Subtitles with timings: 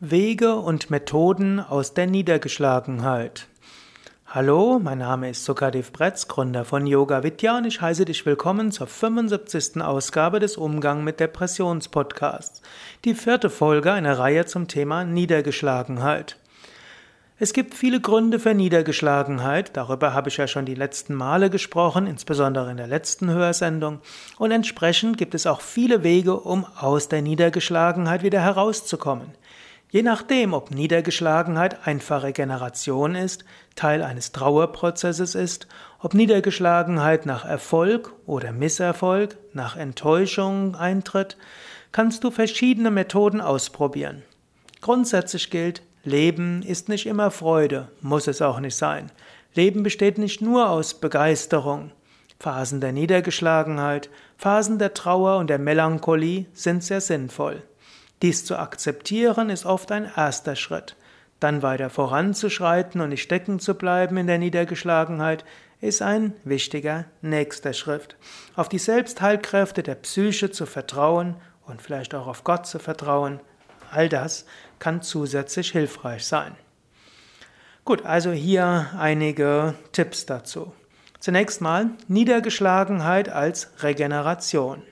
[0.00, 3.46] Wege und Methoden aus der Niedergeschlagenheit.
[4.26, 8.72] Hallo, mein Name ist Sukadev Bretz, Gründer von Yoga Vidya und ich heiße dich willkommen
[8.72, 9.80] zur 75.
[9.80, 12.60] Ausgabe des Umgang mit Depressions Podcasts,
[13.06, 16.36] die vierte Folge einer Reihe zum Thema Niedergeschlagenheit.
[17.38, 22.06] Es gibt viele Gründe für Niedergeschlagenheit, darüber habe ich ja schon die letzten Male gesprochen,
[22.06, 24.00] insbesondere in der letzten Hörsendung,
[24.36, 29.32] und entsprechend gibt es auch viele Wege, um aus der Niedergeschlagenheit wieder herauszukommen.
[29.96, 33.46] Je nachdem, ob Niedergeschlagenheit einfache Generation ist,
[33.76, 35.68] Teil eines Trauerprozesses ist,
[36.00, 41.38] ob Niedergeschlagenheit nach Erfolg oder Misserfolg, nach Enttäuschung eintritt,
[41.92, 44.22] kannst du verschiedene Methoden ausprobieren.
[44.82, 49.10] Grundsätzlich gilt, Leben ist nicht immer Freude, muss es auch nicht sein.
[49.54, 51.90] Leben besteht nicht nur aus Begeisterung.
[52.38, 57.62] Phasen der Niedergeschlagenheit, Phasen der Trauer und der Melancholie sind sehr sinnvoll.
[58.22, 60.96] Dies zu akzeptieren ist oft ein erster Schritt.
[61.40, 65.44] Dann weiter voranzuschreiten und nicht stecken zu bleiben in der Niedergeschlagenheit
[65.80, 68.16] ist ein wichtiger nächster Schritt.
[68.54, 73.40] Auf die Selbstheilkräfte der Psyche zu vertrauen und vielleicht auch auf Gott zu vertrauen,
[73.90, 74.46] all das
[74.78, 76.56] kann zusätzlich hilfreich sein.
[77.84, 80.72] Gut, also hier einige Tipps dazu.
[81.20, 84.82] Zunächst mal Niedergeschlagenheit als Regeneration.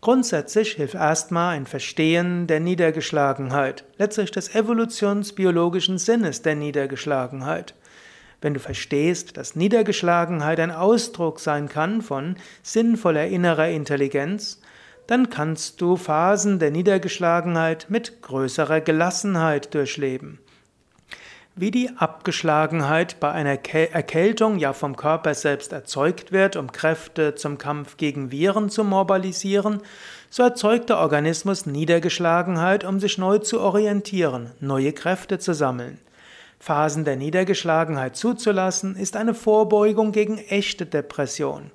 [0.00, 7.74] Grundsätzlich hilft erstmal ein Verstehen der Niedergeschlagenheit, letztlich des evolutionsbiologischen Sinnes der Niedergeschlagenheit.
[8.40, 14.60] Wenn du verstehst, dass Niedergeschlagenheit ein Ausdruck sein kann von sinnvoller innerer Intelligenz,
[15.08, 20.38] dann kannst du Phasen der Niedergeschlagenheit mit größerer Gelassenheit durchleben
[21.60, 27.58] wie die Abgeschlagenheit bei einer Erkältung ja vom Körper selbst erzeugt wird, um Kräfte zum
[27.58, 29.80] Kampf gegen Viren zu mobilisieren,
[30.30, 35.98] so erzeugt der Organismus Niedergeschlagenheit, um sich neu zu orientieren, neue Kräfte zu sammeln.
[36.60, 41.70] Phasen der Niedergeschlagenheit zuzulassen, ist eine Vorbeugung gegen echte Depression.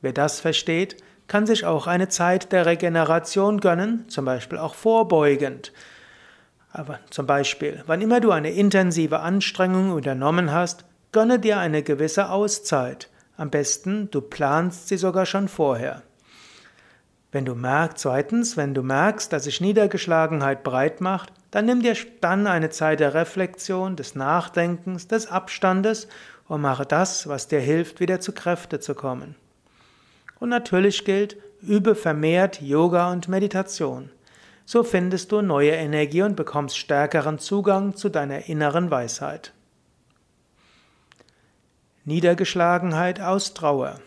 [0.00, 0.96] Wer das versteht,
[1.28, 5.72] kann sich auch eine Zeit der Regeneration gönnen, zum Beispiel auch vorbeugend.
[6.72, 12.30] Aber zum Beispiel, wann immer du eine intensive Anstrengung unternommen hast, gönne dir eine gewisse
[12.30, 13.08] Auszeit.
[13.36, 16.02] Am besten, du planst sie sogar schon vorher.
[17.32, 21.94] Wenn du merkst, zweitens, wenn du merkst, dass sich Niedergeschlagenheit breit macht, dann nimm dir
[22.20, 26.08] dann eine Zeit der Reflexion, des Nachdenkens, des Abstandes
[26.48, 29.34] und mache das, was dir hilft, wieder zu Kräfte zu kommen.
[30.38, 34.10] Und natürlich gilt, übe vermehrt Yoga und Meditation
[34.66, 39.52] so findest du neue Energie und bekommst stärkeren Zugang zu deiner inneren Weisheit.
[42.04, 44.00] Niedergeschlagenheit aus Trauer.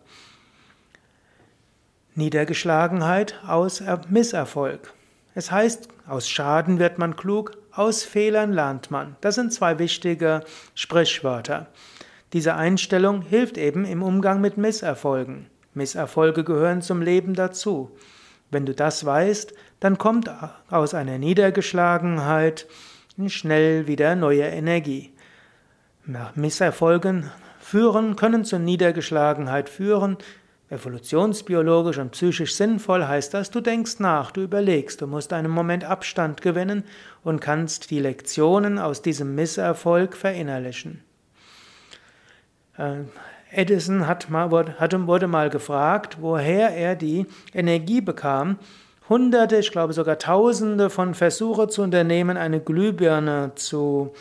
[2.15, 4.93] Niedergeschlagenheit aus Misserfolg.
[5.33, 9.15] Es heißt, aus Schaden wird man klug, aus Fehlern lernt man.
[9.21, 10.41] Das sind zwei wichtige
[10.75, 11.67] Sprichwörter.
[12.33, 15.47] Diese Einstellung hilft eben im Umgang mit Misserfolgen.
[15.73, 17.91] Misserfolge gehören zum Leben dazu.
[18.51, 20.29] Wenn du das weißt, dann kommt
[20.69, 22.67] aus einer Niedergeschlagenheit
[23.27, 25.13] schnell wieder neue Energie.
[26.35, 30.17] Misserfolgen führen, können zur Niedergeschlagenheit führen.
[30.69, 35.83] Evolutionsbiologisch und psychisch sinnvoll heißt das, du denkst nach, du überlegst, du musst einen Moment
[35.83, 36.83] Abstand gewinnen
[37.23, 41.03] und kannst die Lektionen aus diesem Misserfolg verinnerlichen.
[43.51, 48.57] Edison hat mal, wurde mal gefragt, woher er die Energie bekam,
[49.09, 54.13] hunderte, ich glaube sogar tausende von Versuche zu unternehmen, eine Glühbirne zu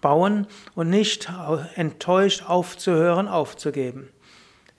[0.00, 1.30] bauen und nicht
[1.76, 4.08] enttäuscht aufzuhören, aufzugeben.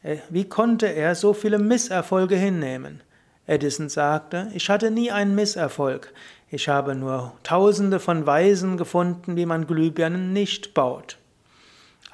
[0.03, 3.01] Äh, wie konnte er so viele Misserfolge hinnehmen?
[3.47, 6.13] Edison sagte, ich hatte nie einen Misserfolg.
[6.49, 11.17] Ich habe nur tausende von Weisen gefunden, wie man Glühbirnen nicht baut.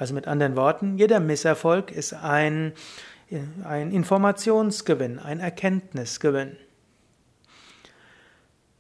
[0.02, 2.74] Also mit anderen Worten, jeder Misserfolg ist ein,
[3.64, 6.58] ein Informationsgewinn, ein Erkenntnisgewinn.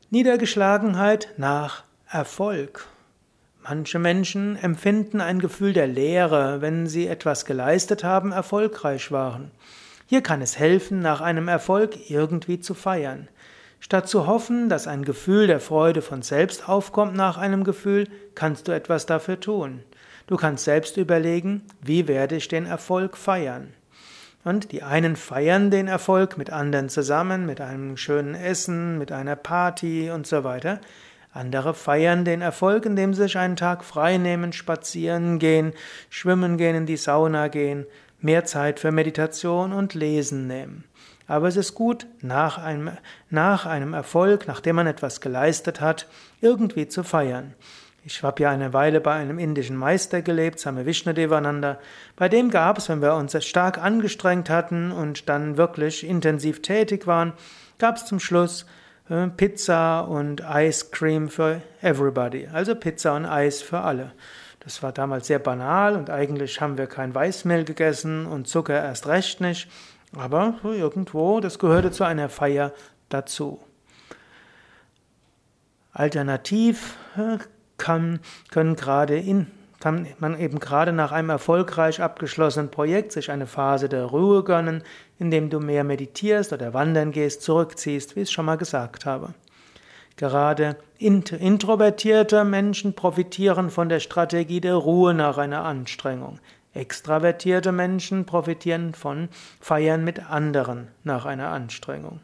[0.09, 2.87] Niedergeschlagenheit nach Erfolg.
[3.61, 9.51] Manche Menschen empfinden ein Gefühl der Leere, wenn sie etwas geleistet haben, erfolgreich waren.
[10.07, 13.27] Hier kann es helfen, nach einem Erfolg irgendwie zu feiern.
[13.79, 18.67] Statt zu hoffen, dass ein Gefühl der Freude von selbst aufkommt nach einem Gefühl, kannst
[18.67, 19.83] du etwas dafür tun.
[20.31, 23.73] Du kannst selbst überlegen, wie werde ich den Erfolg feiern.
[24.45, 29.35] Und die einen feiern den Erfolg mit anderen zusammen, mit einem schönen Essen, mit einer
[29.35, 30.79] Party und so weiter.
[31.33, 35.73] Andere feiern den Erfolg, indem sie sich einen Tag frei nehmen, spazieren gehen,
[36.09, 37.85] schwimmen gehen, in die Sauna gehen,
[38.21, 40.85] mehr Zeit für Meditation und Lesen nehmen.
[41.27, 42.91] Aber es ist gut, nach einem,
[43.29, 46.07] nach einem Erfolg, nachdem man etwas geleistet hat,
[46.39, 47.53] irgendwie zu feiern.
[48.03, 51.77] Ich habe ja eine Weile bei einem indischen Meister gelebt, Same Vishnadevananda.
[52.15, 57.05] Bei dem gab es, wenn wir uns stark angestrengt hatten und dann wirklich intensiv tätig
[57.05, 57.33] waren,
[57.77, 58.65] gab es zum Schluss
[59.09, 62.47] äh, Pizza und Ice Cream für everybody.
[62.51, 64.13] Also Pizza und Eis für alle.
[64.61, 69.05] Das war damals sehr banal und eigentlich haben wir kein Weißmehl gegessen und Zucker erst
[69.07, 69.69] recht nicht.
[70.17, 72.73] Aber irgendwo, das gehörte zu einer Feier
[73.09, 73.59] dazu.
[75.93, 77.37] Alternativ äh,
[77.81, 78.19] kann,
[78.51, 79.47] können gerade in,
[79.81, 84.83] kann man eben gerade nach einem erfolgreich abgeschlossenen Projekt sich eine Phase der Ruhe gönnen,
[85.17, 89.33] indem du mehr meditierst oder wandern gehst, zurückziehst, wie ich es schon mal gesagt habe.
[90.15, 96.39] Gerade introvertierte Menschen profitieren von der Strategie der Ruhe nach einer Anstrengung.
[96.73, 99.29] Extravertierte Menschen profitieren von
[99.59, 102.19] Feiern mit anderen nach einer Anstrengung.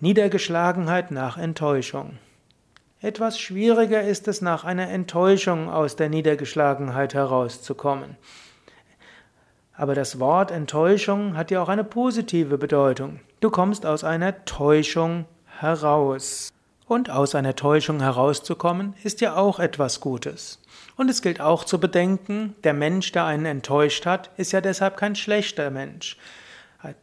[0.00, 2.18] Niedergeschlagenheit nach Enttäuschung.
[3.00, 8.16] Etwas schwieriger ist es, nach einer Enttäuschung aus der Niedergeschlagenheit herauszukommen.
[9.72, 13.20] Aber das Wort Enttäuschung hat ja auch eine positive Bedeutung.
[13.38, 15.26] Du kommst aus einer Täuschung
[15.60, 16.52] heraus.
[16.86, 20.60] Und aus einer Täuschung herauszukommen, ist ja auch etwas Gutes.
[20.96, 24.96] Und es gilt auch zu bedenken, der Mensch, der einen enttäuscht hat, ist ja deshalb
[24.96, 26.16] kein schlechter Mensch.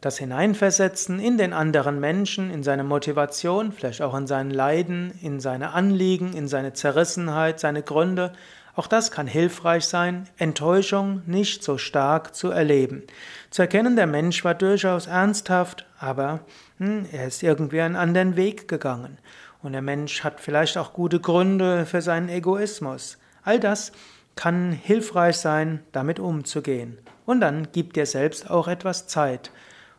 [0.00, 5.38] Das Hineinversetzen in den anderen Menschen, in seine Motivation, vielleicht auch in seinen Leiden, in
[5.38, 8.32] seine Anliegen, in seine Zerrissenheit, seine Gründe,
[8.76, 13.04] auch das kann hilfreich sein, Enttäuschung nicht so stark zu erleben.
[13.48, 16.40] Zu erkennen, der Mensch war durchaus ernsthaft, aber
[16.78, 19.16] hm, er ist irgendwie einen anderen Weg gegangen.
[19.62, 23.16] Und der Mensch hat vielleicht auch gute Gründe für seinen Egoismus.
[23.44, 23.92] All das
[24.36, 26.98] kann hilfreich sein, damit umzugehen.
[27.26, 29.50] Und dann gib dir selbst auch etwas Zeit.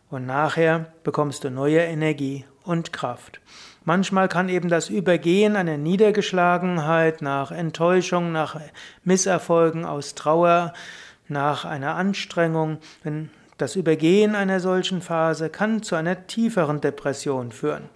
[0.09, 3.41] Und nachher bekommst du neue Energie und Kraft.
[3.83, 8.59] Manchmal kann eben das Übergehen einer Niedergeschlagenheit nach Enttäuschung, nach
[9.03, 10.73] Misserfolgen aus Trauer,
[11.29, 12.79] nach einer Anstrengung,
[13.57, 17.89] das Übergehen einer solchen Phase kann zu einer tieferen Depression führen.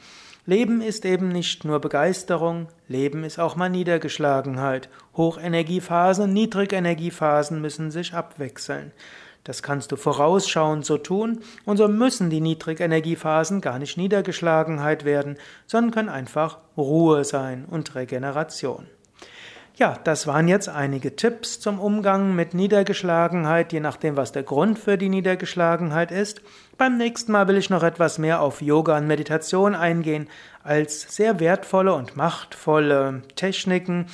[0.46, 4.90] Leben ist eben nicht nur Begeisterung, Leben ist auch mal Niedergeschlagenheit.
[5.16, 8.92] Hochenergiephasen Niedrigenergiephasen müssen sich abwechseln.
[9.44, 15.38] Das kannst du vorausschauend so tun, und so müssen die Niedrigenergiephasen gar nicht Niedergeschlagenheit werden,
[15.68, 18.88] sondern können einfach Ruhe sein und Regeneration.
[19.82, 24.78] Ja, das waren jetzt einige Tipps zum Umgang mit Niedergeschlagenheit, je nachdem, was der Grund
[24.78, 26.44] für die Niedergeschlagenheit ist.
[26.78, 30.30] Beim nächsten Mal will ich noch etwas mehr auf Yoga und Meditation eingehen,
[30.64, 34.06] als sehr wertvolle und machtvolle Techniken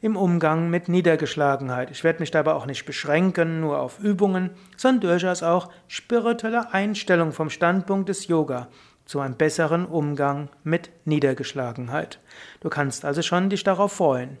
[0.00, 1.92] im Umgang mit Niedergeschlagenheit.
[1.92, 7.30] Ich werde mich dabei auch nicht beschränken, nur auf Übungen, sondern durchaus auch spirituelle Einstellung
[7.30, 8.66] vom Standpunkt des Yoga
[9.04, 12.18] zu einem besseren Umgang mit Niedergeschlagenheit.
[12.58, 14.40] Du kannst also schon dich darauf freuen.